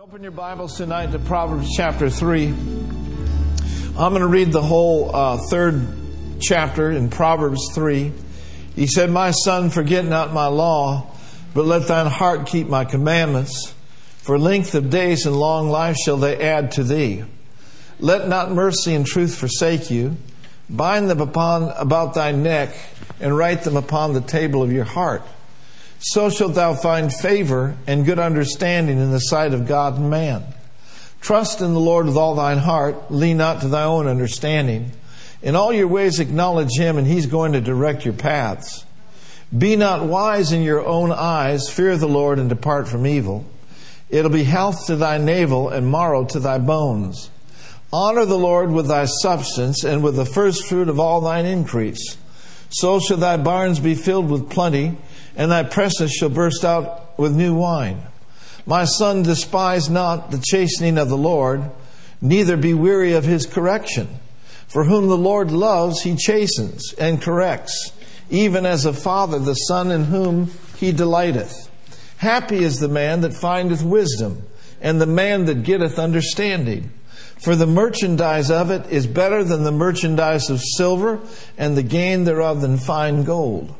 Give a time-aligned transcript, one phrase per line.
[0.00, 2.46] Open your Bibles tonight to Proverbs chapter 3.
[2.46, 2.54] I'm
[3.94, 5.86] going to read the whole uh, third
[6.40, 8.10] chapter in Proverbs 3.
[8.74, 11.14] He said, My son, forget not my law,
[11.52, 13.74] but let thine heart keep my commandments.
[14.22, 17.24] For length of days and long life shall they add to thee.
[17.98, 20.16] Let not mercy and truth forsake you.
[20.70, 22.74] Bind them upon about thy neck,
[23.20, 25.20] and write them upon the table of your heart
[26.00, 30.44] so shalt thou find favor and good understanding in the sight of God and man.
[31.20, 34.92] Trust in the Lord with all thine heart, lean not to thy own understanding.
[35.42, 38.86] In all your ways acknowledge him, and he's going to direct your paths.
[39.56, 43.44] Be not wise in your own eyes, fear the Lord and depart from evil.
[44.08, 47.30] It'll be health to thy navel and marrow to thy bones.
[47.92, 52.16] Honor the Lord with thy substance and with the first fruit of all thine increase.
[52.70, 54.96] So shall thy barns be filled with plenty
[55.40, 58.02] and thy presses shall burst out with new wine.
[58.66, 61.62] My son, despise not the chastening of the Lord,
[62.20, 64.06] neither be weary of his correction.
[64.68, 67.94] For whom the Lord loves, he chastens and corrects,
[68.28, 71.70] even as a father the son in whom he delighteth.
[72.18, 74.42] Happy is the man that findeth wisdom,
[74.82, 76.90] and the man that getteth understanding.
[77.38, 81.18] For the merchandise of it is better than the merchandise of silver,
[81.56, 83.74] and the gain thereof than fine gold.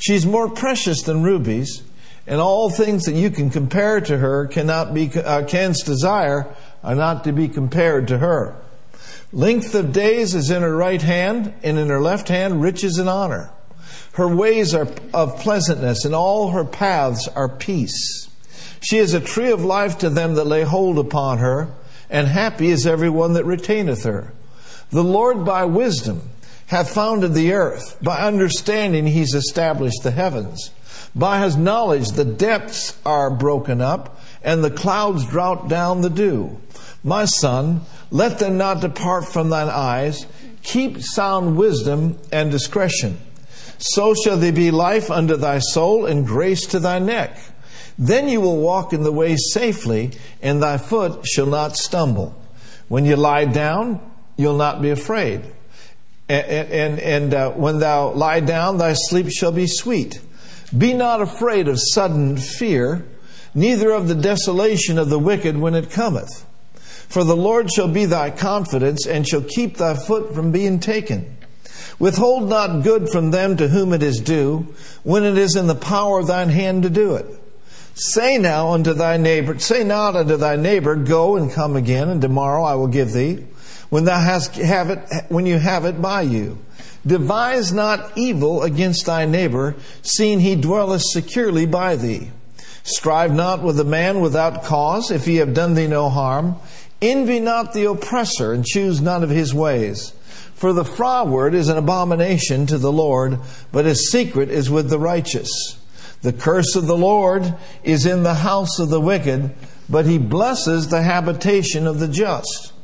[0.00, 1.82] She's more precious than rubies,
[2.26, 6.46] and all things that you can compare to her cannot be, uh, desire
[6.82, 8.56] are not to be compared to her.
[9.32, 13.08] Length of days is in her right hand, and in her left hand riches and
[13.08, 13.50] honor.
[14.12, 18.28] Her ways are of pleasantness, and all her paths are peace.
[18.80, 21.68] She is a tree of life to them that lay hold upon her,
[22.08, 24.32] and happy is every one that retaineth her.
[24.90, 26.22] The Lord by wisdom
[26.70, 27.98] hath founded the earth.
[28.00, 30.70] By understanding, he's established the heavens.
[31.16, 36.60] By his knowledge, the depths are broken up, and the clouds drought down the dew.
[37.02, 37.80] My son,
[38.12, 40.26] let them not depart from thine eyes.
[40.62, 43.18] Keep sound wisdom and discretion.
[43.78, 47.36] So shall they be life unto thy soul and grace to thy neck.
[47.98, 52.40] Then you will walk in the way safely, and thy foot shall not stumble.
[52.86, 54.00] When you lie down,
[54.36, 55.42] you'll not be afraid
[56.30, 60.20] and, and, uh, when thou lie down, thy sleep shall be sweet.
[60.76, 63.04] Be not afraid of sudden fear,
[63.54, 66.46] neither of the desolation of the wicked when it cometh.
[67.08, 71.36] For the Lord shall be thy confidence, and shall keep thy foot from being taken.
[71.98, 75.74] Withhold not good from them to whom it is due, when it is in the
[75.74, 77.26] power of thine hand to do it.
[77.94, 82.22] Say now unto thy neighbor, say not unto thy neighbor, go and come again, and
[82.22, 83.44] tomorrow I will give thee
[83.90, 86.58] when thou hast have it, when you have it by you.
[87.06, 92.30] Devise not evil against thy neighbor, seeing he dwelleth securely by thee.
[92.82, 96.56] Strive not with a man without cause, if he have done thee no harm.
[97.02, 100.12] Envy not the oppressor, and choose none of his ways.
[100.54, 103.38] For the froward is an abomination to the Lord,
[103.72, 105.78] but his secret is with the righteous.
[106.20, 109.54] The curse of the Lord is in the house of the wicked,
[109.88, 112.74] but he blesses the habitation of the just.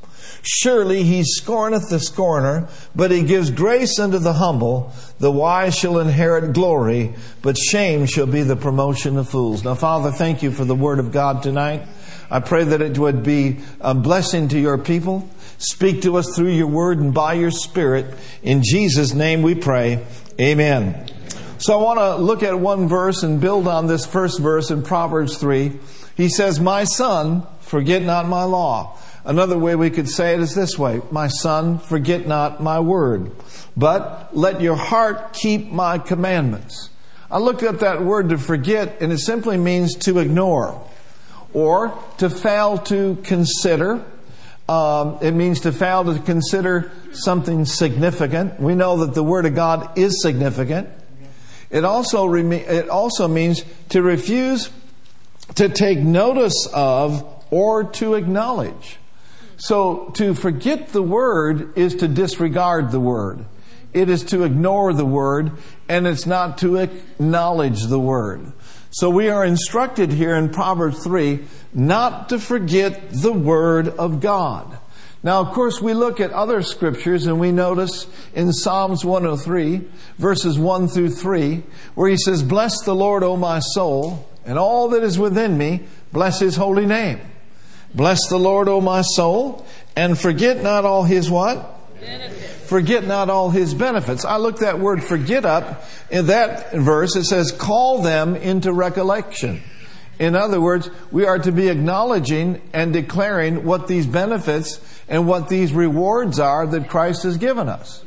[0.48, 4.92] Surely he scorneth the scorner, but he gives grace unto the humble.
[5.18, 9.64] The wise shall inherit glory, but shame shall be the promotion of fools.
[9.64, 11.82] Now, Father, thank you for the word of God tonight.
[12.30, 15.28] I pray that it would be a blessing to your people.
[15.58, 18.14] Speak to us through your word and by your spirit.
[18.44, 20.06] In Jesus' name we pray.
[20.40, 21.10] Amen.
[21.58, 24.84] So I want to look at one verse and build on this first verse in
[24.84, 25.72] Proverbs 3.
[26.16, 28.96] He says, My son, forget not my law.
[29.26, 33.32] Another way we could say it is this way My son, forget not my word,
[33.76, 36.90] but let your heart keep my commandments.
[37.28, 40.80] I looked up that word to forget, and it simply means to ignore
[41.52, 44.04] or to fail to consider.
[44.68, 48.60] Um, it means to fail to consider something significant.
[48.60, 50.88] We know that the Word of God is significant.
[51.70, 54.70] It also, it also means to refuse
[55.56, 58.98] to take notice of or to acknowledge.
[59.56, 63.44] So to forget the word is to disregard the word.
[63.92, 65.52] It is to ignore the word
[65.88, 68.52] and it's not to acknowledge the word.
[68.90, 74.78] So we are instructed here in Proverbs 3 not to forget the word of God.
[75.22, 79.82] Now, of course, we look at other scriptures and we notice in Psalms 103,
[80.18, 81.64] verses 1 through 3,
[81.94, 85.82] where he says, Bless the Lord, O my soul, and all that is within me,
[86.12, 87.20] bless his holy name.
[87.96, 89.66] Bless the Lord, O my soul,
[89.96, 91.98] and forget not all his what?
[91.98, 92.68] Benefits.
[92.68, 94.24] Forget not all his benefits.
[94.26, 97.16] I looked that word forget up in that verse.
[97.16, 99.62] It says, call them into recollection.
[100.18, 104.78] In other words, we are to be acknowledging and declaring what these benefits
[105.08, 108.04] and what these rewards are that Christ has given us.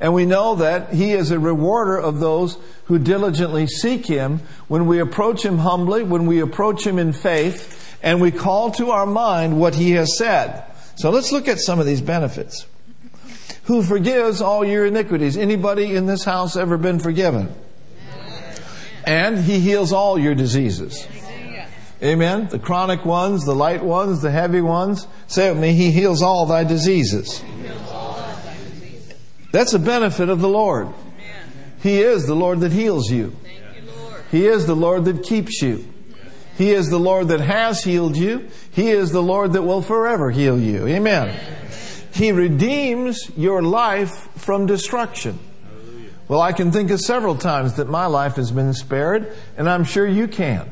[0.00, 4.86] And we know that He is a rewarder of those who diligently seek Him when
[4.86, 9.06] we approach Him humbly, when we approach Him in faith, and we call to our
[9.06, 10.64] mind what He has said.
[10.96, 12.66] So let's look at some of these benefits.
[13.64, 15.36] Who forgives all your iniquities?
[15.36, 17.54] Anybody in this house ever been forgiven?
[19.04, 21.06] And He heals all your diseases.
[22.02, 22.48] Amen.
[22.48, 25.06] The chronic ones, the light ones, the heavy ones.
[25.26, 27.42] Say it with me, He heals all thy diseases.
[29.52, 30.88] That's a benefit of the Lord.
[31.82, 33.36] He is the Lord that heals you.
[34.30, 35.86] He is the Lord that keeps you.
[36.60, 38.50] He is the Lord that has healed you.
[38.70, 40.86] He is the Lord that will forever heal you.
[40.86, 41.34] Amen.
[42.12, 45.38] He redeems your life from destruction.
[46.28, 49.84] Well, I can think of several times that my life has been spared, and I'm
[49.84, 50.70] sure you can.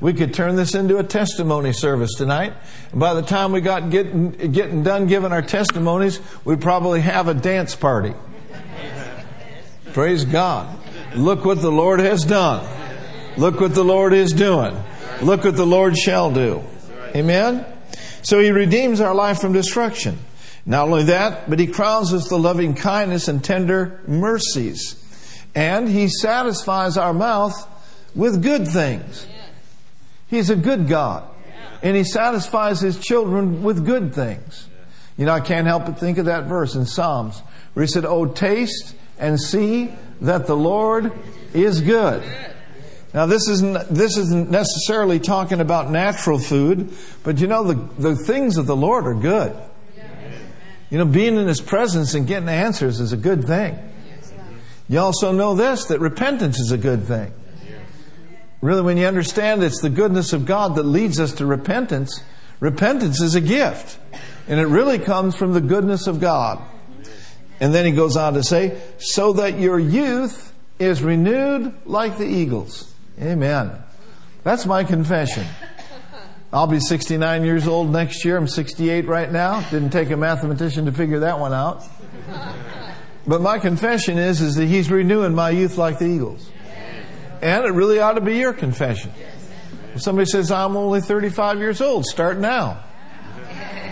[0.00, 2.54] We could turn this into a testimony service tonight.
[2.94, 7.34] By the time we got getting, getting done giving our testimonies, we'd probably have a
[7.34, 8.14] dance party.
[9.92, 10.78] Praise God.
[11.14, 12.66] Look what the Lord has done.
[13.36, 14.74] Look what the Lord is doing.
[15.22, 16.62] Look what the Lord shall do.
[17.14, 17.64] Amen?
[18.22, 20.18] So He redeems our life from destruction.
[20.66, 25.02] Not only that, but He crowns us with loving kindness and tender mercies.
[25.54, 27.54] And He satisfies our mouth
[28.14, 29.26] with good things.
[30.28, 31.24] He's a good God.
[31.82, 34.68] And He satisfies His children with good things.
[35.16, 37.40] You know, I can't help but think of that verse in Psalms
[37.72, 41.12] where He said, Oh, taste and see that the Lord
[41.54, 42.22] is good.
[43.16, 46.92] Now, this isn't, this isn't necessarily talking about natural food,
[47.24, 49.56] but you know, the, the things of the Lord are good.
[50.90, 53.78] You know, being in His presence and getting answers is a good thing.
[54.86, 57.32] You also know this, that repentance is a good thing.
[58.60, 62.22] Really, when you understand it's the goodness of God that leads us to repentance,
[62.60, 63.98] repentance is a gift.
[64.46, 66.62] And it really comes from the goodness of God.
[67.60, 72.26] And then he goes on to say, so that your youth is renewed like the
[72.26, 72.92] eagles.
[73.20, 73.72] Amen.
[74.44, 75.46] That's my confession.
[76.52, 78.36] I'll be 69 years old next year.
[78.36, 79.60] I'm 68 right now.
[79.70, 81.82] Didn't take a mathematician to figure that one out.
[83.26, 86.48] But my confession is, is that he's renewing my youth like the eagles.
[87.42, 89.12] And it really ought to be your confession.
[89.94, 92.82] If somebody says, I'm only 35 years old, start now.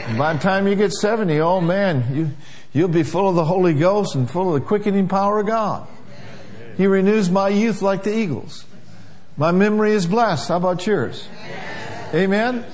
[0.06, 2.30] And by the time you get 70, oh man, you,
[2.72, 5.88] you'll be full of the Holy Ghost and full of the quickening power of God.
[6.76, 8.64] He renews my youth like the eagles.
[9.36, 10.48] My memory is blessed.
[10.48, 11.28] How about yours?
[12.14, 12.64] Amen?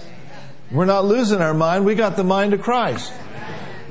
[0.71, 1.87] We're not losing our mind.
[1.87, 3.13] We got the mind of Christ.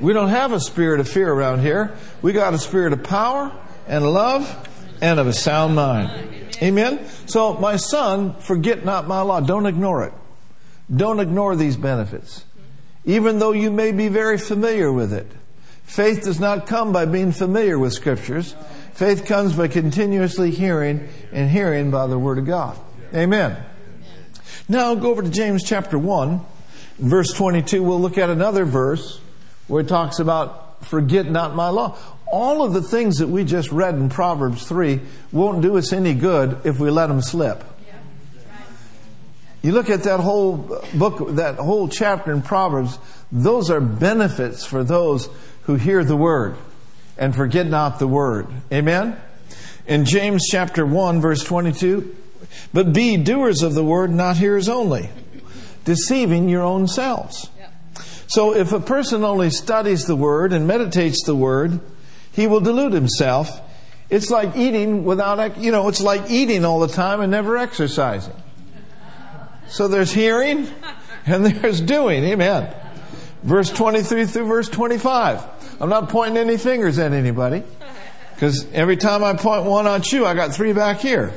[0.00, 1.96] We don't have a spirit of fear around here.
[2.22, 3.52] We got a spirit of power
[3.88, 4.68] and love
[5.02, 6.48] and of a sound mind.
[6.62, 7.04] Amen?
[7.26, 9.40] So, my son, forget not my law.
[9.40, 10.12] Don't ignore it.
[10.94, 12.44] Don't ignore these benefits.
[13.04, 15.26] Even though you may be very familiar with it.
[15.84, 18.54] Faith does not come by being familiar with scriptures.
[19.00, 22.78] Faith comes by continuously hearing and hearing by the Word of God.
[23.14, 23.56] Amen.
[24.68, 26.42] Now go over to James chapter 1,
[26.98, 27.82] verse 22.
[27.82, 29.18] We'll look at another verse
[29.68, 31.96] where it talks about forget not my law
[32.30, 35.00] all of the things that we just read in Proverbs 3
[35.32, 37.64] won't do us any good if we let them slip.
[39.62, 40.58] You look at that whole
[40.92, 42.98] book, that whole chapter in Proverbs,
[43.32, 45.30] those are benefits for those
[45.62, 46.58] who hear the word
[47.20, 48.48] and forget not the word.
[48.72, 49.16] Amen?
[49.86, 52.16] In James chapter 1 verse 22,
[52.72, 55.10] but be doers of the word, not hearers only,
[55.84, 57.50] deceiving your own selves.
[58.26, 61.80] So if a person only studies the word and meditates the word,
[62.32, 63.60] he will delude himself.
[64.08, 68.34] It's like eating without, you know, it's like eating all the time and never exercising.
[69.68, 70.68] So there's hearing
[71.26, 72.24] and there's doing.
[72.24, 72.72] Amen.
[73.42, 75.59] Verse 23 through verse 25.
[75.80, 77.62] I'm not pointing any fingers at anybody.
[78.34, 81.32] Because every time I point one at you, I got three back here.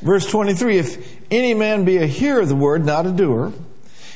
[0.00, 3.52] Verse 23 If any man be a hearer of the word, not a doer,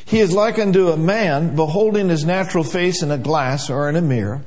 [0.06, 3.96] he is like unto a man beholding his natural face in a glass or in
[3.96, 4.42] a mirror.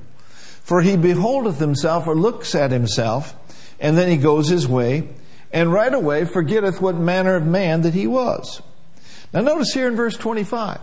[0.64, 3.36] For he beholdeth himself or looks at himself,
[3.80, 5.08] and then he goes his way,
[5.52, 8.62] and right away forgetteth what manner of man that he was.
[9.34, 10.80] Now notice here in verse 25.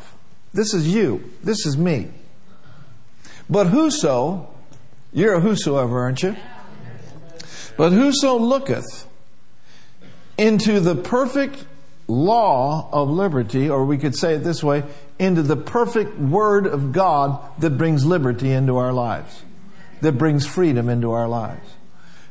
[0.52, 1.30] This is you.
[1.42, 2.10] This is me.
[3.48, 4.48] But whoso,
[5.12, 6.36] you're a whosoever, aren't you?
[7.76, 9.06] But whoso looketh
[10.38, 11.64] into the perfect
[12.06, 14.84] law of liberty, or we could say it this way,
[15.18, 19.42] into the perfect word of God that brings liberty into our lives
[20.04, 21.74] that brings freedom into our lives.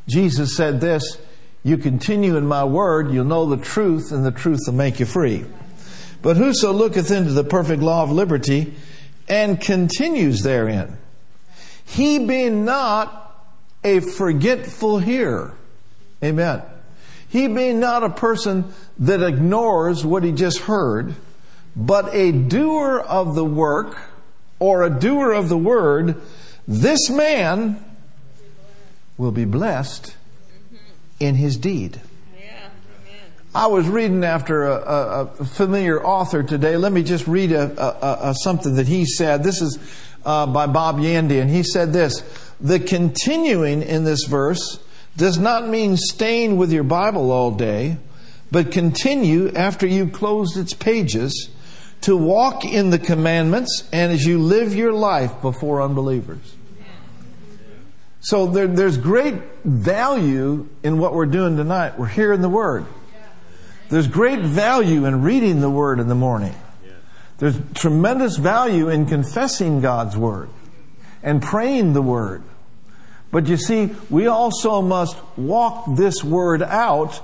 [0.08, 1.18] Jesus said this,
[1.64, 5.06] you continue in my word, you'll know the truth and the truth will make you
[5.06, 5.46] free.
[6.22, 8.74] But whoso looketh into the perfect law of liberty
[9.28, 10.98] and continues therein,
[11.86, 13.20] he being not
[13.84, 15.54] a forgetful hearer.
[16.24, 16.62] Amen.
[17.28, 21.16] He being not a person that ignores what he just heard,
[21.76, 23.98] but a doer of the work
[24.60, 26.22] or a doer of the word,
[26.68, 27.84] this man
[29.18, 30.16] will be blessed
[31.20, 32.00] in his deed.
[33.56, 36.76] I was reading after a, a, a, familiar author today.
[36.76, 39.44] Let me just read a, something that he said.
[39.44, 39.78] This is
[40.26, 42.22] uh, by Bob Yandian, and he said this
[42.60, 44.80] The continuing in this verse
[45.18, 47.98] does not mean staying with your Bible all day,
[48.52, 51.50] but continue after you've closed its pages
[52.02, 56.56] to walk in the commandments and as you live your life before unbelievers.
[58.20, 62.00] So there, there's great value in what we're doing tonight.
[62.00, 62.86] We're hearing the Word.
[63.90, 66.56] There's great value in reading the Word in the morning.
[67.38, 70.50] There's tremendous value in confessing God's Word
[71.22, 72.44] and praying the Word.
[73.32, 77.20] But you see, we also must walk this Word out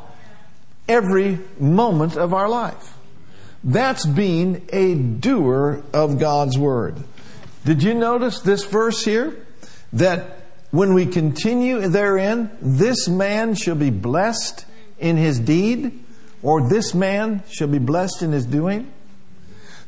[0.87, 2.95] every moment of our life.
[3.63, 6.95] That's being a doer of God's Word.
[7.65, 9.45] Did you notice this verse here?
[9.93, 10.39] That
[10.71, 14.65] when we continue therein, this man shall be blessed
[14.97, 16.03] in his deed,
[16.41, 18.91] or this man shall be blessed in his doing.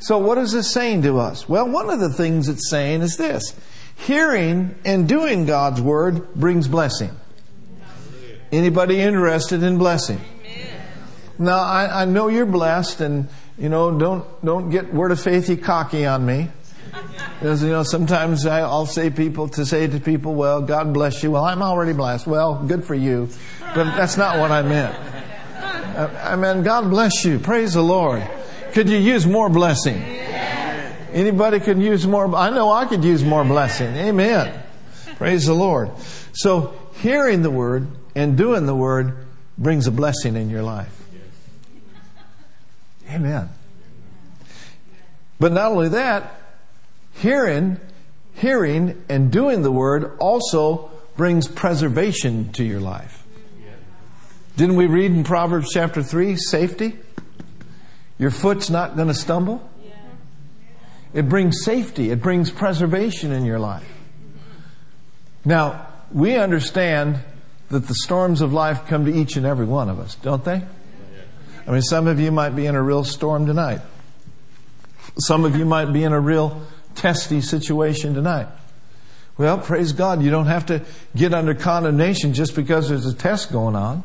[0.01, 1.47] So, what is this saying to us?
[1.47, 3.53] Well, one of the things it's saying is this
[3.95, 7.11] hearing and doing God's word brings blessing.
[8.51, 10.19] Anybody interested in blessing?
[11.37, 13.29] Now, I, I know you're blessed, and
[13.59, 16.49] you know, don't don't get word of faithy cocky on me.
[17.39, 21.21] Because, you know, sometimes I, will say people to say to people, well, God bless
[21.21, 21.31] you.
[21.31, 22.27] Well, I'm already blessed.
[22.27, 23.29] Well, good for you.
[23.73, 24.95] But that's not what I meant.
[25.97, 27.39] I, I meant, God bless you.
[27.39, 28.27] Praise the Lord.
[28.73, 30.01] Could you use more blessing?
[31.13, 32.33] Anybody could use more?
[32.35, 33.95] I know I could use more blessing.
[33.95, 34.63] Amen.
[35.17, 35.91] Praise the Lord.
[36.33, 39.17] So, hearing the word and doing the word
[39.57, 40.97] brings a blessing in your life.
[43.09, 43.49] Amen.
[45.39, 46.39] But not only that,
[47.15, 47.79] hearing,
[48.35, 53.23] hearing and doing the word also brings preservation to your life.
[54.55, 56.97] Didn't we read in Proverbs chapter 3 safety?
[58.21, 59.67] Your foot's not going to stumble.
[61.11, 63.91] It brings safety, it brings preservation in your life.
[65.43, 67.19] Now, we understand
[67.69, 70.61] that the storms of life come to each and every one of us, don't they?
[71.65, 73.81] I mean, some of you might be in a real storm tonight.
[75.19, 76.61] Some of you might be in a real
[76.93, 78.47] testy situation tonight.
[79.35, 80.83] Well, praise God, you don't have to
[81.15, 84.03] get under condemnation just because there's a test going on.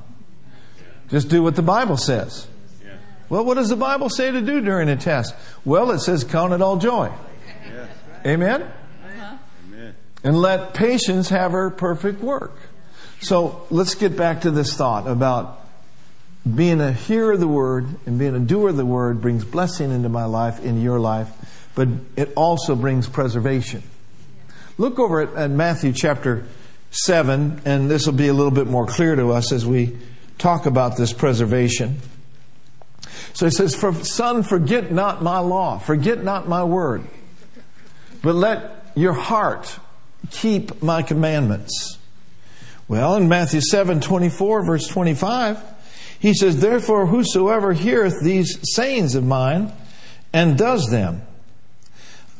[1.10, 2.48] Just do what the Bible says.
[3.28, 5.34] Well, what does the Bible say to do during a test?
[5.64, 7.12] Well, it says, count it all joy.
[8.24, 8.62] Amen?
[8.62, 9.36] Uh-huh.
[10.24, 12.56] And let patience have her perfect work.
[13.20, 15.64] So let's get back to this thought about
[16.54, 19.90] being a hearer of the word and being a doer of the word brings blessing
[19.90, 21.30] into my life, in your life
[21.76, 23.84] but it also brings preservation.
[24.78, 26.46] Look over at, at Matthew chapter
[26.90, 29.96] 7, and this will be a little bit more clear to us as we
[30.38, 32.00] talk about this preservation.
[33.36, 33.76] So he says,
[34.08, 37.04] Son, forget not my law, forget not my word,
[38.22, 39.78] but let your heart
[40.30, 41.98] keep my commandments.
[42.88, 45.62] Well, in Matthew 7 24, verse 25,
[46.18, 49.70] he says, Therefore, whosoever heareth these sayings of mine
[50.32, 51.20] and does them,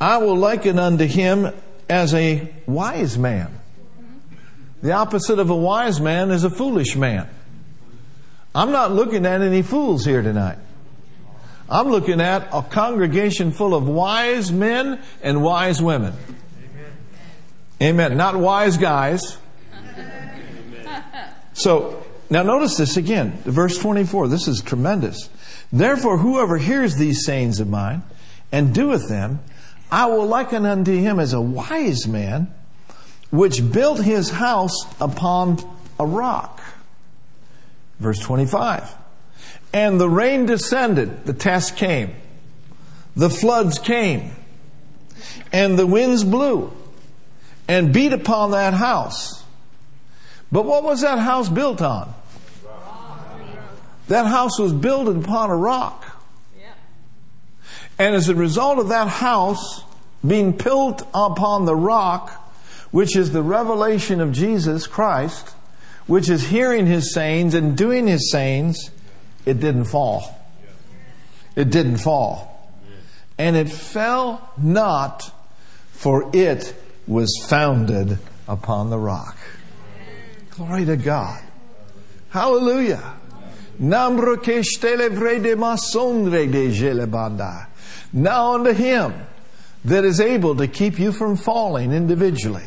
[0.00, 1.53] I will liken unto him
[1.91, 3.61] as a wise man.
[4.81, 7.29] The opposite of a wise man is a foolish man.
[8.55, 10.57] I'm not looking at any fools here tonight.
[11.68, 16.14] I'm looking at a congregation full of wise men and wise women.
[17.80, 18.11] Amen.
[18.11, 18.16] Amen.
[18.16, 19.38] Not wise guys.
[21.52, 23.38] So, now notice this again.
[23.44, 24.28] Verse 24.
[24.28, 25.30] This is tremendous.
[25.73, 28.02] Therefore, whoever hears these sayings of mine
[28.52, 29.40] and doeth them,
[29.90, 32.52] I will liken unto him as a wise man,
[33.30, 35.58] which built his house upon
[35.99, 36.61] a rock.
[37.99, 39.05] Verse 25.
[39.76, 42.14] And the rain descended, the test came.
[43.14, 44.30] The floods came.
[45.52, 46.73] And the winds blew
[47.68, 49.45] and beat upon that house.
[50.50, 52.14] But what was that house built on?
[54.09, 56.06] That house was built upon a rock.
[57.99, 59.85] And as a result of that house
[60.26, 62.30] being built upon the rock,
[62.92, 65.50] which is the revelation of Jesus Christ,
[66.06, 68.90] which is hearing his sayings and doing his sayings,
[69.47, 70.37] it didn't fall.
[71.55, 72.53] It didn't fall.
[73.38, 75.31] and it fell not,
[75.93, 76.75] for it
[77.07, 79.37] was founded upon the rock.
[80.50, 81.43] Glory to God.
[82.31, 83.15] Hallelujah.
[88.12, 89.15] Now unto him
[89.85, 92.67] that is able to keep you from falling individually.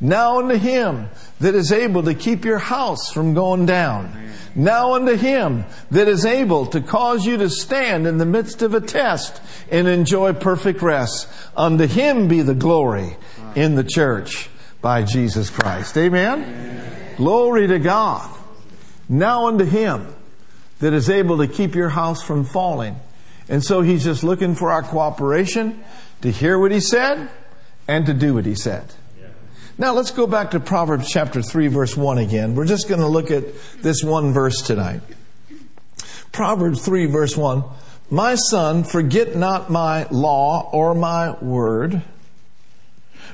[0.00, 1.08] Now unto him
[1.40, 4.30] that is able to keep your house from going down.
[4.54, 8.74] Now unto him that is able to cause you to stand in the midst of
[8.74, 11.28] a test and enjoy perfect rest.
[11.56, 13.16] Unto him be the glory
[13.54, 14.48] in the church
[14.80, 15.96] by Jesus Christ.
[15.96, 16.42] Amen?
[16.42, 17.14] Amen.
[17.16, 18.30] Glory to God.
[19.08, 20.14] Now unto him
[20.80, 22.96] that is able to keep your house from falling.
[23.48, 25.84] And so he's just looking for our cooperation
[26.22, 27.28] to hear what he said
[27.86, 28.84] and to do what he said.
[29.76, 32.54] Now let's go back to Proverbs chapter 3 verse 1 again.
[32.54, 33.44] We're just going to look at
[33.82, 35.00] this one verse tonight.
[36.30, 37.64] Proverbs 3 verse 1.
[38.08, 42.02] My son, forget not my law or my word,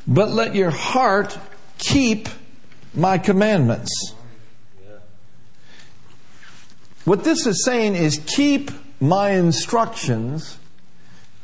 [0.06, 1.36] but let your heart
[1.76, 2.30] keep
[2.94, 4.14] my commandments.
[7.04, 10.56] What this is saying is keep my instructions,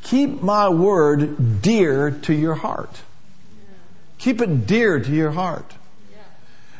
[0.01, 3.01] keep my word dear to your heart.
[4.17, 5.75] Keep it dear to your heart.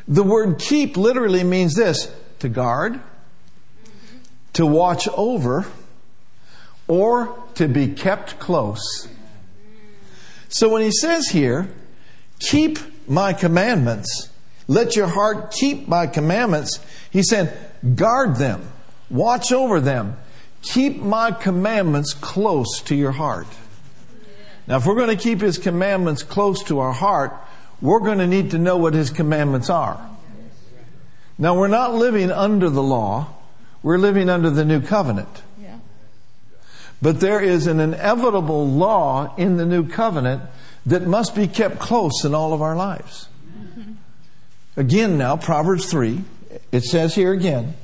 [0.06, 3.00] The word keep literally means this to guard,
[4.54, 5.66] to watch over,
[6.86, 9.08] or to be kept close.
[10.48, 11.68] So when he says here,
[12.40, 14.30] keep my commandments,
[14.66, 16.80] let your heart keep my commandments,
[17.10, 17.56] he said,
[17.94, 18.66] guard them,
[19.10, 20.16] watch over them,
[20.62, 23.46] keep my commandments close to your heart.
[24.68, 27.34] Now, if we're going to keep His commandments close to our heart,
[27.80, 29.98] we're going to need to know what His commandments are.
[31.38, 33.34] Now, we're not living under the law,
[33.82, 35.42] we're living under the new covenant.
[37.00, 40.42] But there is an inevitable law in the new covenant
[40.84, 43.28] that must be kept close in all of our lives.
[43.48, 43.92] Mm-hmm.
[44.76, 46.24] Again, now, Proverbs 3,
[46.72, 47.74] it says here again,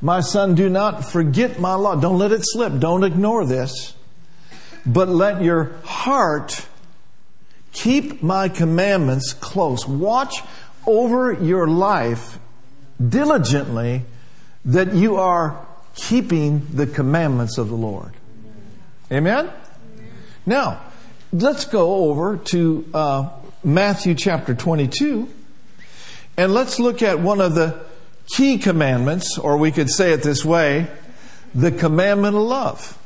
[0.00, 1.96] My son, do not forget my law.
[1.96, 2.78] Don't let it slip.
[2.78, 3.93] Don't ignore this
[4.86, 6.66] but let your heart
[7.72, 9.86] keep my commandments close.
[9.86, 10.42] Watch
[10.86, 12.38] over your life
[13.06, 14.02] diligently
[14.64, 18.12] that you are keeping the commandments of the Lord.
[19.10, 19.50] Amen?
[20.46, 20.80] Now,
[21.32, 23.30] let's go over to uh,
[23.62, 25.28] Matthew chapter 22
[26.36, 27.84] and let's look at one of the
[28.26, 30.88] key commandments, or we could say it this way
[31.54, 32.98] the commandment of love.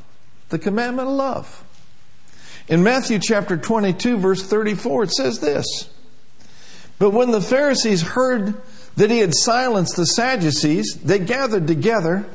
[0.49, 1.65] The commandment of love.
[2.69, 5.89] In Matthew chapter 22, verse 34, it says this
[6.99, 8.61] But when the Pharisees heard
[8.97, 12.27] that he had silenced the Sadducees, they gathered together.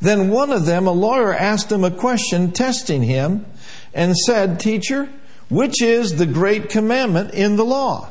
[0.00, 3.44] Then one of them, a lawyer, asked him a question, testing him,
[3.92, 5.08] and said, Teacher,
[5.50, 8.08] which is the great commandment in the law?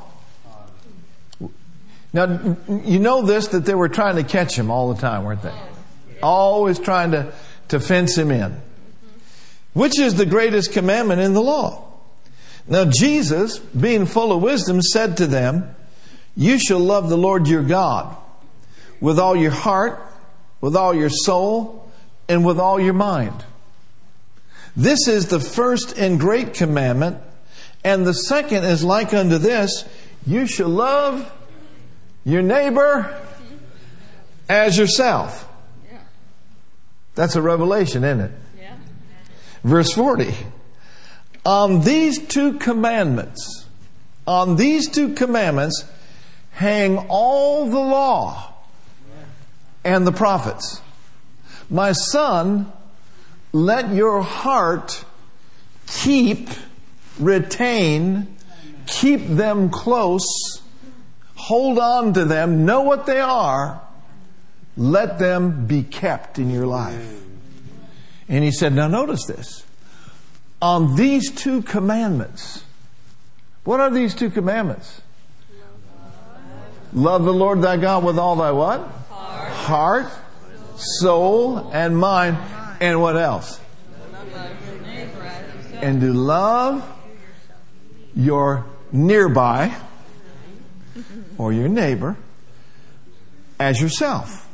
[2.14, 5.42] Now, you know this that they were trying to catch him all the time, weren't
[5.42, 5.56] they?
[6.22, 7.34] Always trying to,
[7.70, 8.62] to fence him in.
[9.74, 11.88] Which is the greatest commandment in the law?
[12.68, 15.76] Now, Jesus, being full of wisdom, said to them,
[16.36, 18.16] You shall love the Lord your God
[19.00, 20.00] with all your heart,
[20.60, 21.92] with all your soul,
[22.30, 23.46] and with all your mind.
[24.76, 27.18] This is the first and great commandment,
[27.84, 29.86] and the second is like unto this
[30.26, 31.32] you shall love
[32.24, 33.20] your neighbor
[34.48, 35.48] as yourself.
[37.16, 38.32] That's a revelation, isn't it?
[39.64, 40.34] Verse 40.
[41.46, 43.66] On these two commandments,
[44.28, 45.86] on these two commandments
[46.52, 48.54] hang all the law
[49.84, 50.82] and the prophets.
[51.70, 52.72] My son,
[53.52, 55.04] let your heart
[55.88, 56.50] keep,
[57.20, 58.36] retain,
[58.86, 60.62] keep them close,
[61.36, 63.82] hold on to them, know what they are,
[64.78, 67.22] let them be kept in your life.
[68.32, 69.66] And he said, Now notice this.
[70.62, 72.64] On these two commandments,
[73.66, 75.02] what are these two commandments?
[76.94, 78.80] Love the Lord thy God with all thy what?
[79.10, 80.12] Heart, Heart
[80.78, 82.38] soul, and mind.
[82.80, 83.60] And what else?
[85.82, 86.88] And to love
[88.16, 89.76] your nearby
[91.38, 92.16] or your neighbor
[93.60, 94.48] as yourself.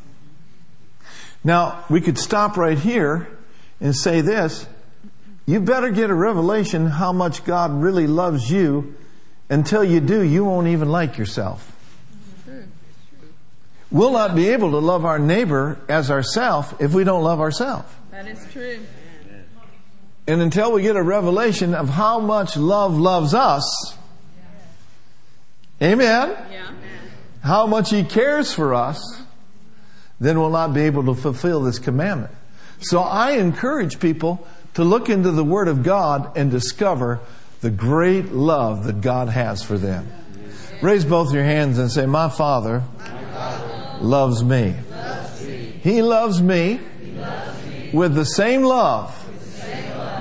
[1.43, 3.36] Now, we could stop right here
[3.79, 4.67] and say this
[5.47, 8.95] you better get a revelation how much God really loves you.
[9.49, 11.73] Until you do, you won't even like yourself.
[13.89, 17.87] We'll not be able to love our neighbor as ourself if we don't love ourselves.
[18.11, 18.79] That is true.
[20.27, 23.95] And until we get a revelation of how much love loves us,
[25.81, 26.67] amen, Yeah.
[27.41, 28.99] how much He cares for us,
[30.19, 32.33] then we'll not be able to fulfill this commandment.
[32.79, 37.19] So I encourage people to look into the Word of God and discover
[37.61, 40.07] the great love that God has for them.
[40.81, 42.83] Raise both your hands and say, My Father
[43.99, 44.75] loves me.
[45.81, 46.79] He loves me
[47.93, 49.13] with the same love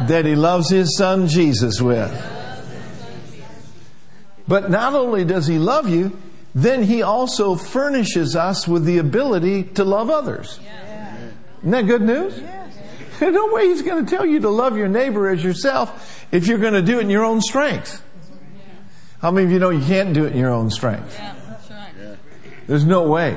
[0.08, 2.32] that He loves His Son Jesus with.
[4.48, 6.16] But not only does He love you,
[6.54, 10.58] then He also furnishes us with the ability to love others.
[11.66, 12.40] Isn't that good news?
[13.18, 16.46] There's no way He's going to tell you to love your neighbor as yourself if
[16.46, 18.04] you're going to do it in your own strength.
[19.20, 21.18] How many of you know you can't do it in your own strength?
[21.18, 22.18] Yeah, that's right.
[22.68, 23.36] There's no way.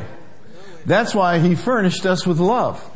[0.86, 2.88] That's why He furnished us with love.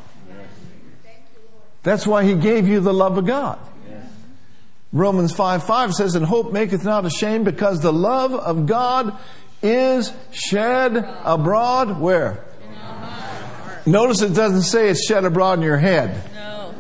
[1.82, 3.58] That's why He gave you the love of God.
[4.92, 9.18] Romans 5 5 says, And hope maketh not ashamed, because the love of God
[9.64, 12.00] is shed abroad.
[12.00, 12.46] Where?
[13.86, 16.74] Notice it doesn't say it's shed abroad in your head, No.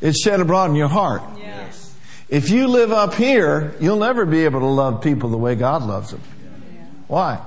[0.00, 1.22] it's shed abroad in your heart.
[1.38, 1.94] Yes.
[2.28, 5.82] If you live up here, you'll never be able to love people the way God
[5.82, 6.20] loves them.
[7.06, 7.40] Why?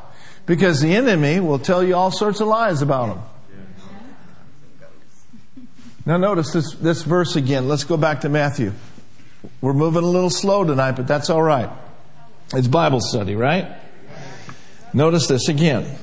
[0.46, 3.24] Because the enemy will tell you all sorts of lies about them.
[6.06, 7.68] Now notice this, this verse again.
[7.68, 8.74] Let's go back to Matthew.
[9.62, 11.70] We're moving a little slow tonight, but that's all right.
[12.54, 13.68] It's Bible study, right?
[14.94, 15.98] Notice this again.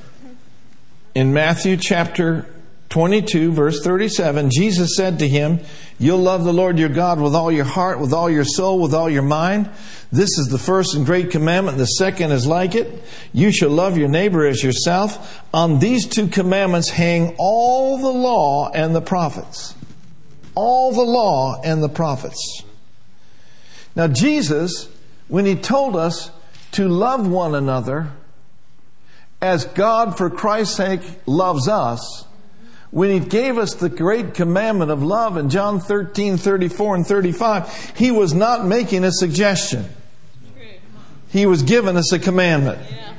[1.15, 2.47] In Matthew chapter
[2.89, 5.59] 22, verse 37, Jesus said to him,
[5.99, 8.95] You'll love the Lord your God with all your heart, with all your soul, with
[8.95, 9.69] all your mind.
[10.11, 11.77] This is the first and great commandment.
[11.77, 13.03] The second is like it.
[13.31, 15.43] You shall love your neighbor as yourself.
[15.53, 19.75] On these two commandments hang all the law and the prophets.
[20.55, 22.63] All the law and the prophets.
[23.95, 24.89] Now, Jesus,
[25.27, 26.31] when he told us
[26.71, 28.11] to love one another
[29.41, 32.25] as God, for Christ's sake, loves us,
[32.91, 37.93] when he gave us the great commandment of love in John 13, 34, and 35,
[37.95, 39.85] he was not making a suggestion.
[41.31, 42.79] He was giving us a commandment.
[42.89, 43.13] Yeah.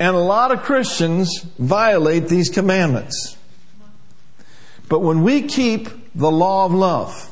[0.00, 3.36] And a lot of Christians violate these commandments.
[4.88, 7.28] But when we keep the law of love,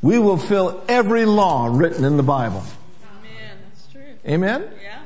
[0.00, 2.64] we will fill every law written in the Bible.
[3.18, 3.58] Amen.
[3.68, 4.02] That's true.
[4.26, 4.70] Amen?
[4.82, 5.01] Yeah.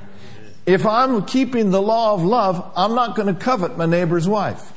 [0.67, 4.73] If I'm keeping the law of love, I'm not going to covet my neighbor's wife.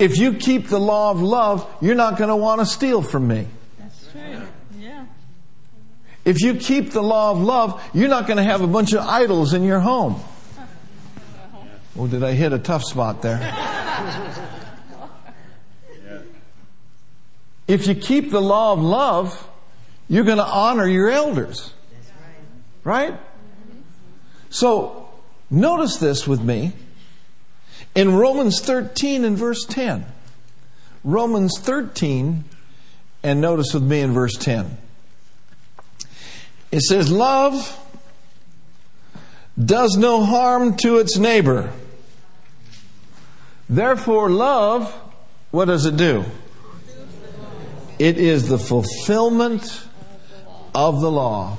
[0.00, 3.28] If you keep the law of love, you're not going to want to steal from
[3.28, 3.46] me.
[3.78, 4.42] That's true.
[4.78, 5.06] Yeah.
[6.24, 9.00] If you keep the law of love, you're not going to have a bunch of
[9.06, 10.20] idols in your home.
[11.96, 13.38] Oh, did I hit a tough spot there?
[17.70, 19.48] If you keep the law of love,
[20.08, 21.72] you're going to honor your elders.
[22.82, 23.14] Right?
[24.50, 25.08] So,
[25.48, 26.72] notice this with me.
[27.94, 30.04] In Romans 13 and verse 10.
[31.02, 32.44] Romans 13,
[33.22, 34.76] and notice with me in verse 10.
[36.70, 37.78] It says, Love
[39.62, 41.72] does no harm to its neighbor.
[43.68, 44.92] Therefore, love,
[45.50, 46.24] what does it do?
[47.98, 49.84] It is the fulfillment
[50.74, 51.58] of the law.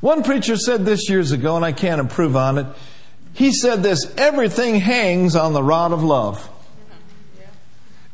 [0.00, 2.66] One preacher said this years ago, and I can't improve on it.
[3.32, 6.48] He said this everything hangs on the rod of love.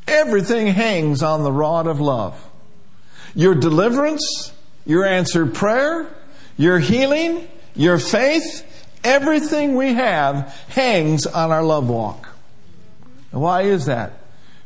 [0.07, 2.49] Everything hangs on the rod of love.
[3.35, 4.53] Your deliverance,
[4.85, 6.12] your answered prayer,
[6.57, 8.66] your healing, your faith,
[9.05, 12.29] everything we have hangs on our love walk.
[13.31, 14.12] Why is that?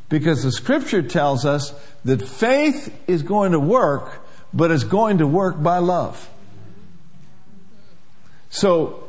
[0.09, 1.72] Because the scripture tells us
[2.05, 6.29] that faith is going to work, but it's going to work by love.
[8.50, 9.04] So,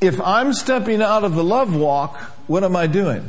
[0.00, 3.28] if I'm stepping out of the love walk, what am I doing?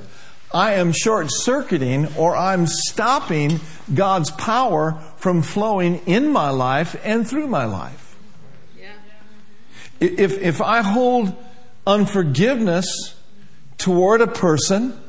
[0.53, 3.59] I am short circuiting or I'm stopping
[3.93, 8.15] God's power from flowing in my life and through my life.
[8.77, 8.93] Yeah.
[9.99, 11.35] If, if I hold
[11.87, 13.15] unforgiveness
[13.77, 14.99] toward a person,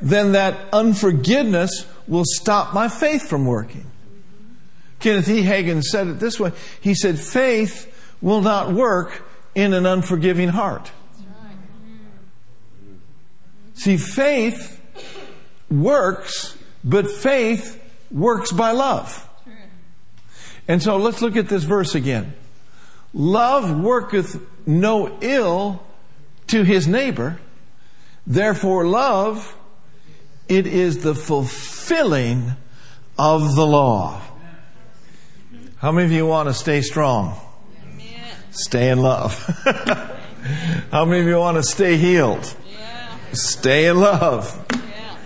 [0.00, 3.86] then that unforgiveness will stop my faith from working.
[4.98, 5.42] Kenneth E.
[5.42, 6.52] Hagin said it this way.
[6.80, 7.88] He said, faith
[8.20, 10.90] will not work in an unforgiving heart.
[13.74, 14.80] See, faith
[15.70, 19.28] works, but faith works by love.
[20.68, 22.34] And so let's look at this verse again.
[23.12, 25.84] Love worketh no ill
[26.46, 27.40] to his neighbor.
[28.26, 29.56] Therefore, love,
[30.48, 32.52] it is the fulfilling
[33.18, 34.22] of the law.
[35.78, 37.36] How many of you want to stay strong?
[38.52, 39.34] Stay in love.
[40.90, 42.54] How many of you want to stay healed?
[42.70, 43.16] Yeah.
[43.32, 44.66] Stay in love.
[44.72, 45.16] Yeah.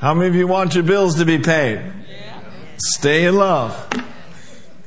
[0.00, 1.76] How many of you want your bills to be paid?
[1.76, 2.40] Yeah.
[2.78, 3.88] Stay in love.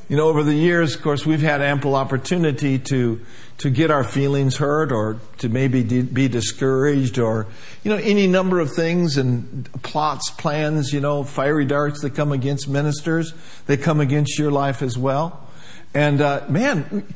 [0.10, 3.22] You know, over the years, of course, we've had ample opportunity to
[3.60, 7.48] to get our feelings hurt, or to maybe de- be discouraged, or
[7.84, 10.92] you know, any number of things and plots, plans.
[10.92, 13.34] You know, fiery darts that come against ministers,
[13.68, 15.45] they come against your life as well.
[15.96, 17.08] And uh, man,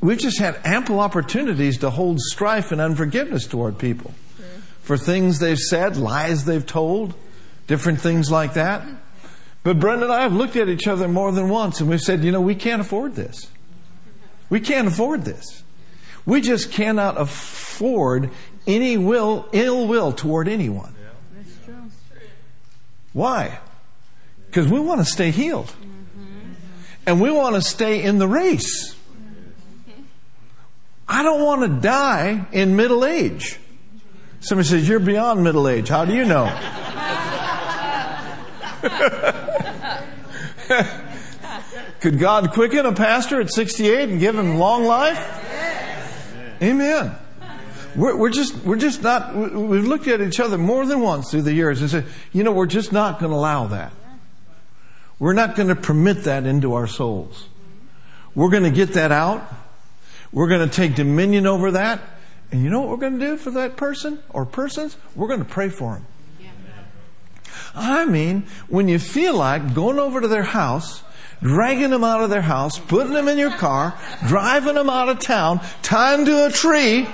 [0.00, 4.60] we've just had ample opportunities to hold strife and unforgiveness toward people mm-hmm.
[4.80, 7.14] for things they've said, lies they've told,
[7.66, 8.82] different things like that.
[8.82, 8.94] Mm-hmm.
[9.64, 12.22] But Brenda and I have looked at each other more than once and we've said,
[12.22, 13.46] you know, we can't afford this.
[13.46, 14.26] Mm-hmm.
[14.50, 15.64] We can't afford this.
[16.24, 18.30] We just cannot afford
[18.68, 20.94] any will, ill will toward anyone.
[21.34, 21.90] That's true.
[23.12, 23.58] Why?
[24.46, 25.74] Because we want to stay healed.
[27.08, 28.94] And we want to stay in the race.
[31.08, 33.58] I don't want to die in middle age.
[34.40, 35.88] Somebody says, You're beyond middle age.
[35.88, 36.44] How do you know?
[42.00, 45.18] Could God quicken a pastor at 68 and give him long life?
[46.62, 47.16] Amen.
[47.96, 51.30] We're, we're just, we're just not, we- we've looked at each other more than once
[51.30, 53.92] through the years and said, you know, we're just not going to allow that.
[55.18, 57.48] We're not going to permit that into our souls.
[58.34, 59.42] We're going to get that out.
[60.32, 62.00] We're going to take dominion over that.
[62.50, 64.96] And you know what we're going to do for that person or persons?
[65.14, 66.06] We're going to pray for them.
[67.74, 71.02] I mean, when you feel like going over to their house,
[71.42, 75.18] dragging them out of their house, putting them in your car, driving them out of
[75.18, 77.06] town, tying to a tree,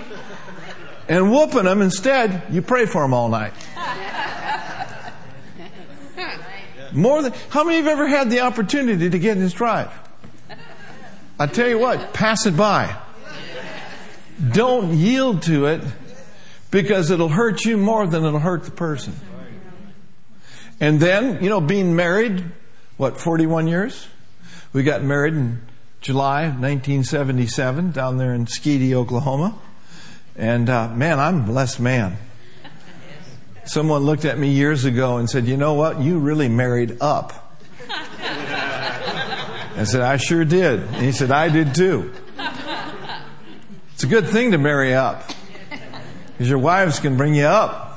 [1.09, 3.53] and whooping them, instead, you pray for them all night.
[6.95, 9.91] More than, how many have ever had the opportunity to get in his drive?
[11.39, 12.97] I tell you what, pass it by.
[14.53, 15.83] Don't yield to it
[16.71, 19.15] because it'll hurt you more than it'll hurt the person.
[20.81, 22.45] And then, you know, being married,
[22.97, 24.09] what, 41 years?
[24.73, 25.63] We got married in
[26.01, 29.57] July of 1977 down there in Skedee, Oklahoma.
[30.37, 32.17] And uh, man, I'm a blessed man.
[33.67, 36.01] Someone looked at me years ago and said, You know what?
[36.01, 37.57] You really married up.
[39.77, 40.81] I said, I sure did.
[40.81, 42.13] And he said, I did too.
[43.95, 45.29] It's a good thing to marry up
[46.33, 47.91] because your wives can bring you up.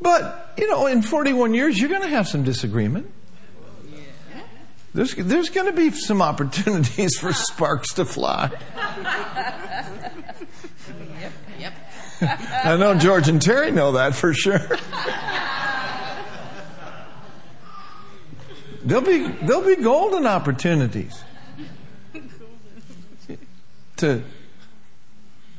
[0.00, 3.10] But, you know, in 41 years, you're going to have some disagreement.
[4.94, 8.50] There's, there's going to be some opportunities for sparks to fly.
[12.64, 14.60] I know George and Terry know that for sure.
[18.84, 21.22] There'll be, there'll be golden opportunities
[23.96, 24.22] to,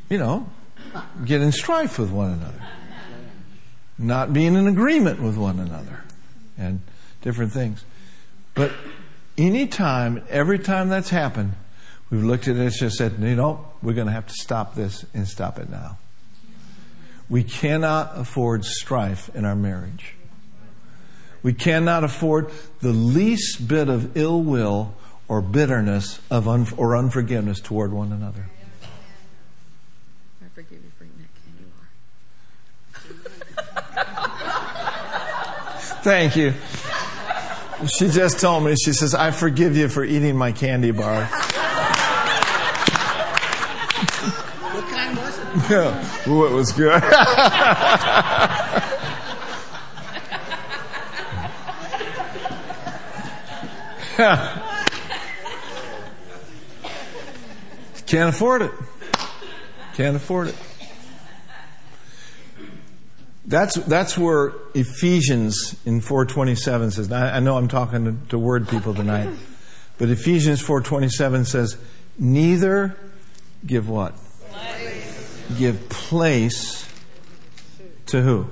[0.09, 0.49] you know,
[1.25, 2.61] get in strife with one another,
[3.97, 6.03] not be in agreement with one another,
[6.57, 6.81] and
[7.21, 7.85] different things.
[8.53, 8.71] But
[9.37, 11.53] any time, every time that's happened,
[12.09, 14.75] we've looked at it and just said, you know, we're going to have to stop
[14.75, 15.97] this and stop it now.
[17.33, 20.13] We cannot afford strife in our marriage.
[21.41, 24.93] We cannot afford the least bit of ill will
[25.27, 28.51] or bitterness of un- or unforgiveness toward one another.
[30.43, 31.65] I forgive you for eating that candy
[33.55, 33.95] bar.
[36.03, 36.53] Thank you.
[37.97, 41.27] She just told me, she says, I forgive you for eating my candy bar.
[45.55, 46.27] It?
[46.27, 47.01] Ooh, it was good.
[58.13, 58.71] Can't afford it.
[59.95, 60.55] Can't afford it.
[63.45, 67.09] That's that's where Ephesians in 4:27 says.
[67.09, 69.29] Now, I know I'm talking to, to word people tonight,
[69.97, 71.77] but Ephesians 4:27 says,
[72.17, 72.95] "Neither
[73.65, 74.15] give what?
[75.57, 76.87] Give place
[78.07, 78.47] to who?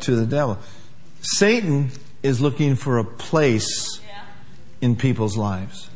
[0.00, 0.58] To the devil.
[1.20, 1.90] Satan
[2.22, 4.00] is looking for a place
[4.80, 5.88] in people's lives.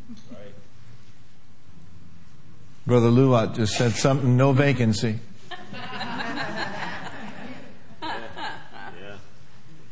[2.87, 5.19] Brother Luat just said something, no vacancy.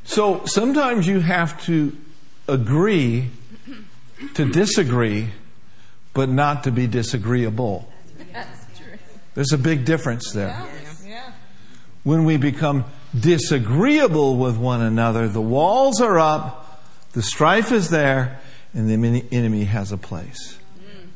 [0.05, 1.97] So sometimes you have to
[2.47, 3.31] agree
[4.35, 5.29] to disagree,
[6.13, 7.91] but not to be disagreeable.
[9.34, 10.56] There's a big difference there.
[12.04, 12.86] When we become
[13.17, 18.39] disagreeable with one another, the walls are up, the strife is there,
[18.73, 20.58] and the enemy has a place.
[20.78, 21.08] Mm.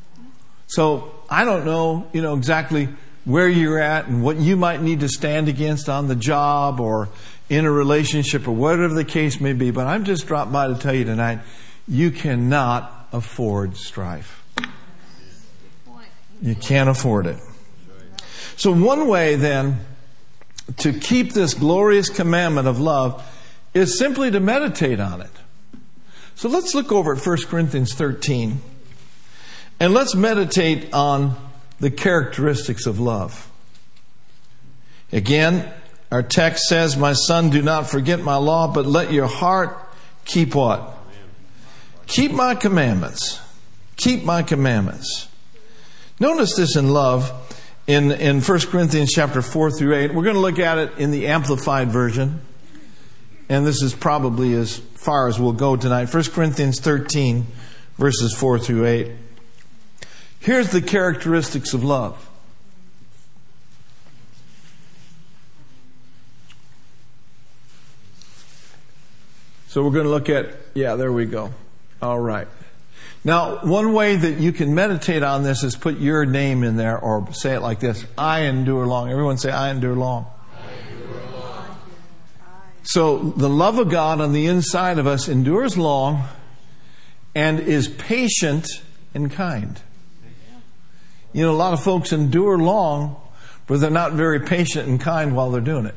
[0.66, 2.88] So I don't know, you know, exactly
[3.24, 7.10] where you're at and what you might need to stand against on the job or
[7.50, 10.74] in a relationship or whatever the case may be, but I'm just dropped by to
[10.74, 11.40] tell you tonight,
[11.86, 14.37] you cannot afford strife.
[16.40, 17.40] You can't afford it.
[18.56, 19.80] So one way then
[20.78, 23.24] to keep this glorious commandment of love
[23.74, 25.30] is simply to meditate on it.
[26.34, 28.60] So let's look over at 1 Corinthians 13
[29.80, 31.36] and let's meditate on
[31.80, 33.50] the characteristics of love.
[35.12, 35.72] Again,
[36.10, 39.76] our text says, My son, do not forget my law, but let your heart
[40.24, 40.96] keep what?
[42.06, 43.40] Keep my commandments.
[43.96, 45.27] Keep my commandments.
[46.20, 47.32] Notice this in love
[47.86, 50.14] in, in 1 Corinthians chapter 4 through 8.
[50.14, 52.40] We're going to look at it in the Amplified Version.
[53.48, 56.12] And this is probably as far as we'll go tonight.
[56.12, 57.46] 1 Corinthians 13,
[57.96, 59.12] verses 4 through 8.
[60.40, 62.24] Here's the characteristics of love.
[69.68, 71.52] So we're going to look at, yeah, there we go.
[72.02, 72.48] All right.
[73.24, 76.98] Now, one way that you can meditate on this is put your name in there
[76.98, 79.10] or say it like this I endure long.
[79.10, 80.26] Everyone say, I endure long.
[82.84, 86.26] So, the love of God on the inside of us endures long
[87.34, 88.66] and is patient
[89.12, 89.78] and kind.
[91.34, 93.16] You know, a lot of folks endure long,
[93.66, 95.94] but they're not very patient and kind while they're doing it.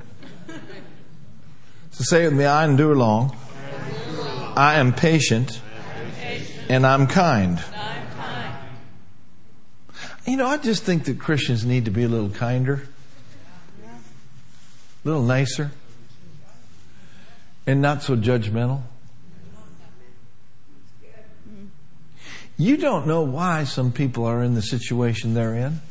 [1.92, 3.38] So, say with me I endure long,
[4.58, 5.62] I am patient
[6.72, 7.62] and I'm kind.
[10.26, 12.88] You know, I just think that Christians need to be a little kinder,
[13.84, 15.72] a little nicer,
[17.68, 18.84] and not so judgmental.
[22.58, 25.82] You don't know why some people are in the situation they're in.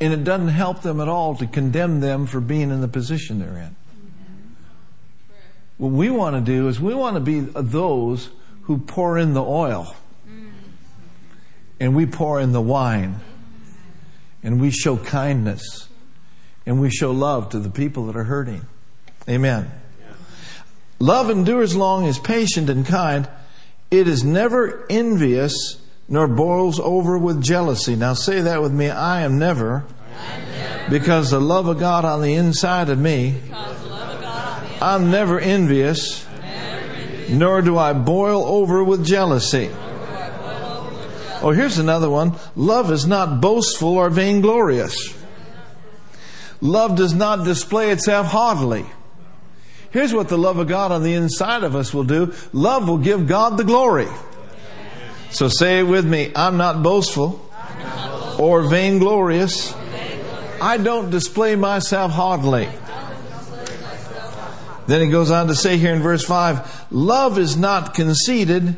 [0.00, 3.38] And it doesn't help them at all to condemn them for being in the position
[3.38, 3.76] they're in.
[3.76, 4.48] Mm-hmm.
[5.78, 8.30] What we want to do is we want to be those
[8.64, 9.94] who pour in the oil.
[11.80, 13.20] And we pour in the wine.
[14.42, 15.88] And we show kindness.
[16.66, 18.66] And we show love to the people that are hurting.
[19.28, 19.70] Amen.
[20.98, 23.28] Love endures long, is patient and kind.
[23.90, 27.96] It is never envious, nor boils over with jealousy.
[27.96, 28.88] Now say that with me.
[28.88, 29.84] I am never,
[30.88, 33.40] because the love of God on the inside of me,
[34.80, 36.26] I'm never envious,
[37.28, 39.70] nor do I boil over with jealousy.
[41.42, 42.32] Oh, here's another one.
[42.56, 45.14] Love is not boastful or vainglorious.
[46.60, 48.86] Love does not display itself haughtily.
[49.90, 52.32] Here's what the love of God on the inside of us will do.
[52.52, 54.08] Love will give God the glory.
[55.30, 56.32] So say it with me.
[56.34, 57.48] I'm not boastful
[58.38, 59.74] or vainglorious.
[60.60, 62.68] I don't display myself haughtily.
[64.86, 68.76] Then he goes on to say here in verse 5 Love is not conceited,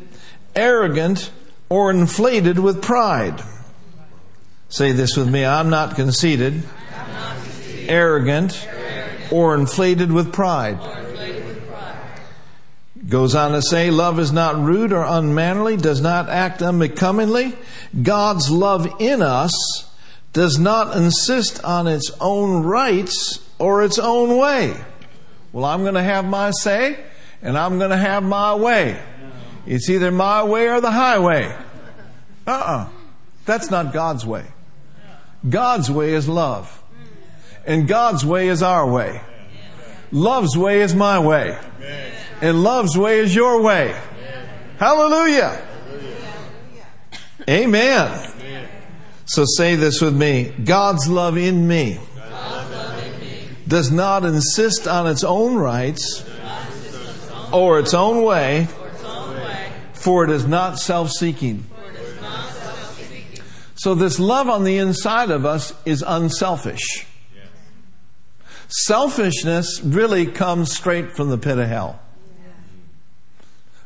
[0.55, 1.31] arrogant,
[1.69, 3.42] or inflated with pride.
[4.69, 6.62] Say this with me I'm not conceited,
[7.88, 8.69] arrogant,
[9.31, 10.79] or inflated with pride.
[13.09, 17.55] Goes on to say, love is not rude or unmannerly, does not act unbecomingly.
[18.03, 19.88] God's love in us
[20.33, 24.75] does not insist on its own rights or its own way.
[25.57, 27.03] Well, I'm going to have my say
[27.40, 29.03] and I'm going to have my way.
[29.64, 31.47] It's either my way or the highway.
[32.47, 32.77] Uh uh-uh.
[32.77, 32.88] uh
[33.47, 34.45] That's not God's way.
[35.49, 36.83] God's way is love.
[37.64, 39.23] And God's way is our way.
[40.12, 41.59] Love's way is my way.
[42.42, 43.99] And love's way is your way.
[44.77, 45.66] Hallelujah.
[47.49, 48.31] Amen.
[49.25, 51.98] So say this with me God's love in me
[53.69, 56.25] does not insist on its own rights
[57.52, 58.69] or its own way,
[59.92, 61.64] for it is not self seeking.
[63.75, 67.06] So, this love on the inside of us is unselfish.
[68.69, 72.00] Selfishness really comes straight from the pit of hell.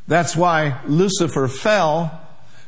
[0.07, 2.19] That's why Lucifer fell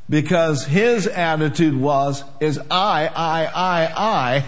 [0.10, 4.46] because his attitude was is I I I I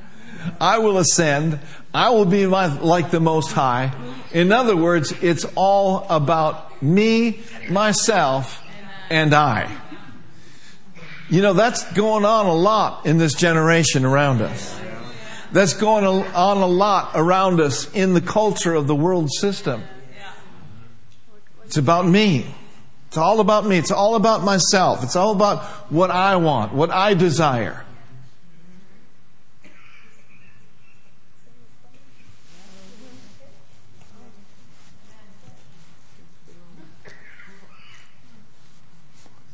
[0.60, 1.58] I will ascend
[1.94, 3.92] I will be like the Most High.
[4.32, 8.62] In other words, it's all about me, myself,
[9.10, 9.70] and I.
[11.28, 14.78] You know, that's going on a lot in this generation around us.
[15.52, 19.82] that's going on a lot around us in the culture of the world system.
[21.64, 22.46] It's about me.
[23.08, 23.76] It's all about me.
[23.76, 25.04] It's all about myself.
[25.04, 27.84] It's all about what I want, what I desire.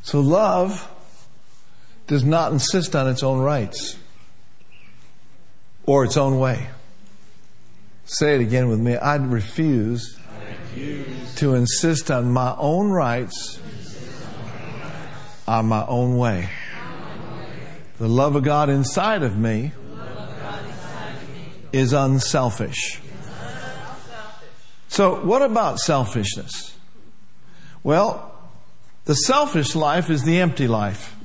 [0.09, 0.90] So love
[2.06, 3.98] does not insist on its own rights
[5.84, 6.68] or its own way.
[8.06, 8.96] Say it again with me.
[8.96, 13.61] I refuse, I refuse to insist on my own rights
[15.46, 16.48] on my own way.
[17.98, 19.72] The love of God inside of me
[21.70, 22.98] is unselfish.
[24.88, 26.74] So, what about selfishness?
[27.82, 28.38] Well,
[29.09, 31.16] the selfish life is the empty life.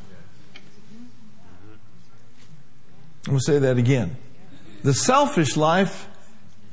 [3.25, 4.15] I'm going to say that again.
[4.83, 6.07] The selfish life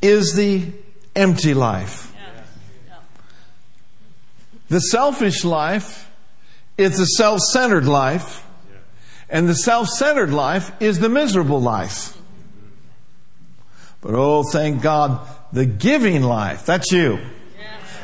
[0.01, 0.71] is the
[1.17, 2.15] empty life.
[4.69, 6.09] The selfish life
[6.79, 8.47] is the self centered life,
[9.29, 12.17] and the self centered life is the miserable life.
[14.01, 17.19] But oh, thank God, the giving life, that's you.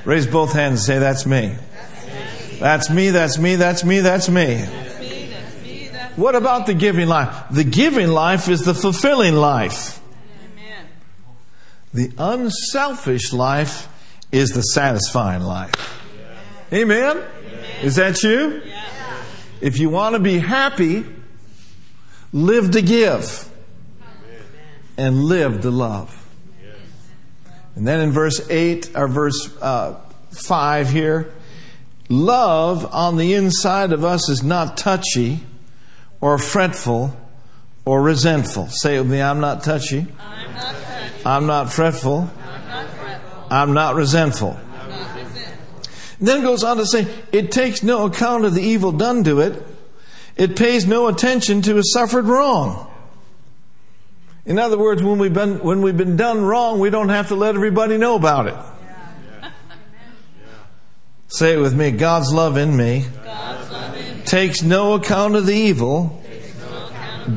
[0.04, 1.54] Raise both hands and say, That's me.
[2.58, 4.64] That's me, that's me, that's me, that's me.
[6.16, 7.44] What about the giving life?
[7.50, 10.00] The giving life is the fulfilling life.
[10.54, 10.86] Amen.
[11.92, 13.88] The unselfish life
[14.32, 15.74] is the satisfying life.
[16.72, 17.22] Amen?
[17.82, 18.62] Is that you?
[19.60, 21.04] If you want to be happy,
[22.32, 23.48] live to give
[24.96, 26.22] and live to love.
[27.74, 30.00] And then in verse 8 or verse uh,
[30.30, 31.32] 5 here,
[32.08, 35.40] Love on the inside of us is not touchy
[36.20, 37.16] or fretful
[37.84, 38.68] or resentful.
[38.68, 40.06] Say it with me I'm not touchy.
[40.18, 41.26] I'm not, touchy.
[41.26, 42.30] I'm not fretful.
[42.44, 43.46] I'm not, fretful.
[43.50, 44.50] I'm not resentful.
[44.50, 45.16] I'm not
[46.20, 49.62] then goes on to say, it takes no account of the evil done to it.
[50.36, 52.90] It pays no attention to a suffered wrong.
[54.44, 57.34] In other words, when we've been, when we've been done wrong, we don't have to
[57.34, 58.54] let everybody know about it.
[61.28, 61.90] Say it with me.
[61.90, 64.24] God's love in me, love in me.
[64.24, 66.22] takes no account of the evil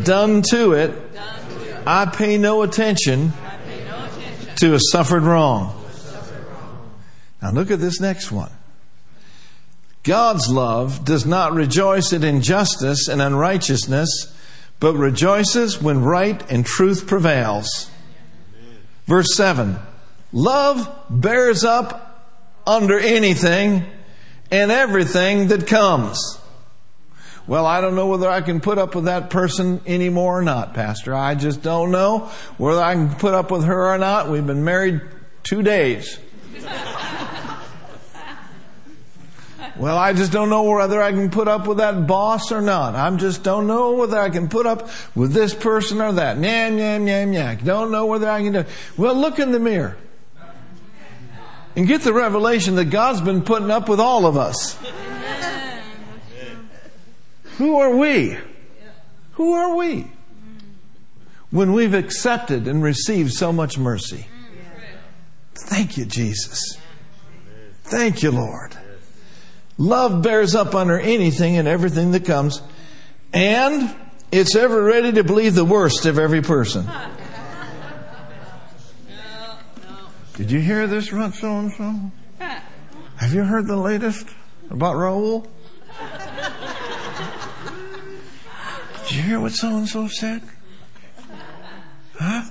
[0.04, 1.14] done, to it.
[1.14, 1.88] done to it.
[1.88, 4.56] I pay no attention, pay no attention.
[4.58, 5.76] to a suffered wrong.
[7.42, 8.52] Now look at this next one.
[10.04, 14.36] God's love does not rejoice at injustice and unrighteousness,
[14.80, 17.90] but rejoices when right and truth prevails.
[19.08, 19.80] Verse 7
[20.32, 22.09] Love bears up
[22.70, 23.84] under anything
[24.52, 26.40] and everything that comes.
[27.48, 30.76] Well, I don't know whether I can put up with that person anymore or not,
[30.76, 31.16] Pastor.
[31.16, 34.30] I just don't know whether I can put up with her or not.
[34.30, 35.02] We've been married
[35.42, 36.20] two days.
[39.76, 42.94] well, I just don't know whether I can put up with that boss or not.
[42.94, 46.38] I just don't know whether I can put up with this person or that.
[46.38, 47.66] Nyam, nyam, nyam, nyam.
[47.66, 48.60] Don't know whether I can do.
[48.60, 48.68] it.
[48.96, 49.98] Well, look in the mirror
[51.80, 54.78] and get the revelation that God's been putting up with all of us.
[57.56, 58.38] Who are we?
[59.36, 60.12] Who are we?
[61.52, 64.28] When we've accepted and received so much mercy.
[65.56, 66.78] Thank you, Jesus.
[67.86, 68.78] Thank you, Lord.
[69.78, 72.62] Love bears up under anything and everything that comes,
[73.32, 73.96] and
[74.34, 76.90] it's ever ready to believe the worst of every person.
[80.40, 81.94] Did you hear this about so and so?
[83.18, 84.26] Have you heard the latest
[84.70, 85.46] about Raul?
[89.06, 90.42] Did you hear what so and so said?
[92.18, 92.44] Huh?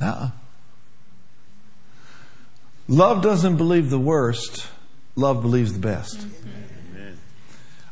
[0.00, 0.30] uh
[2.88, 4.68] Love doesn't believe the worst,
[5.16, 6.26] love believes the best.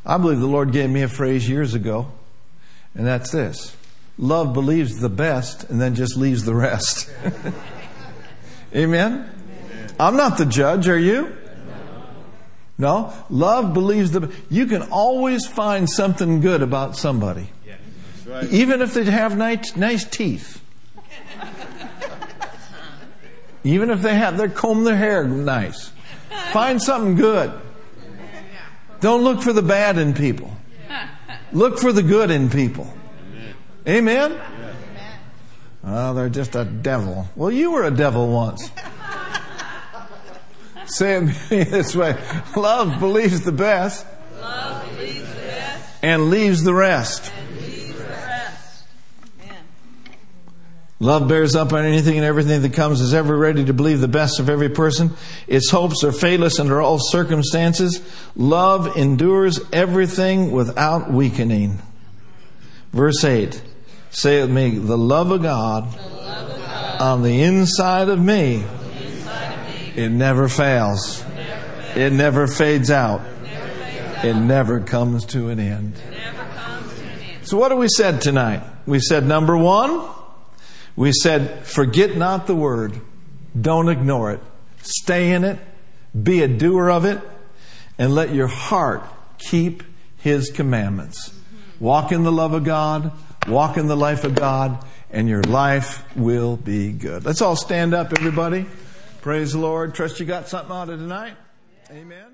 [0.05, 2.11] I believe the Lord gave me a phrase years ago,
[2.95, 3.75] and that's this
[4.17, 7.09] love believes the best and then just leaves the rest.
[7.25, 7.53] Amen?
[8.75, 9.29] Amen?
[9.99, 11.35] I'm not the judge, are you?
[12.77, 13.13] No.
[13.29, 14.33] Love believes the.
[14.49, 17.49] You can always find something good about somebody.
[17.65, 17.75] Yeah.
[18.25, 18.51] Right.
[18.51, 20.59] Even if they have nice, nice teeth.
[23.63, 25.91] Even if they have, they comb their hair nice.
[26.51, 27.51] Find something good.
[29.01, 30.55] Don't look for the bad in people.
[31.51, 32.91] Look for the good in people.
[33.87, 34.39] Amen?
[35.83, 37.27] Oh, they're just a devil.
[37.35, 38.69] Well, you were a devil once.
[40.85, 42.15] Say it this way.
[42.55, 44.05] Love believes the best.
[44.39, 47.31] Love believes the best and leaves the rest.
[47.35, 48.83] and leaves the rest.
[49.41, 49.63] Amen.
[51.01, 54.07] Love bears up on anything and everything that comes, is ever ready to believe the
[54.07, 55.09] best of every person.
[55.47, 58.03] Its hopes are faithless under all circumstances.
[58.35, 61.81] Love endures everything without weakening.
[62.93, 63.63] Verse 8.
[64.11, 64.77] Say it with me.
[64.77, 65.87] The love of God,
[67.01, 68.63] on the inside of me,
[69.95, 71.25] it never fails.
[71.95, 73.21] It never fades out.
[74.23, 75.95] It never comes to an end.
[76.11, 77.47] Never comes to an end.
[77.47, 78.61] So what have we said tonight?
[78.85, 80.07] We said number one,
[81.01, 83.01] we said forget not the word.
[83.59, 84.39] Don't ignore it.
[84.83, 85.57] Stay in it.
[86.21, 87.19] Be a doer of it.
[87.97, 89.03] And let your heart
[89.39, 89.81] keep
[90.17, 91.33] his commandments.
[91.79, 93.13] Walk in the love of God.
[93.47, 94.85] Walk in the life of God.
[95.09, 97.25] And your life will be good.
[97.25, 98.67] Let's all stand up, everybody.
[99.21, 99.95] Praise the Lord.
[99.95, 101.33] Trust you got something out of tonight.
[101.89, 102.30] Amen.